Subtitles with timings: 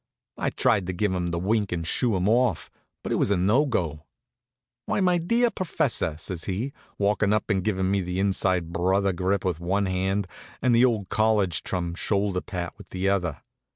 [0.39, 2.71] I tried to give him the wink and shoo him off,
[3.03, 4.07] but it was no go.
[4.87, 9.45] "Why, my dear professor!" says he, walkin' up and givin' me the inside brother grip
[9.45, 10.25] with one hand
[10.59, 13.43] and the old college chum shoulder pat with the other.